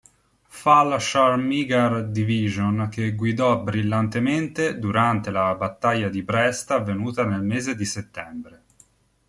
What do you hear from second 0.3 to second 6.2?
Fallschirmjäger-Division che guidò brillantemente durante la battaglia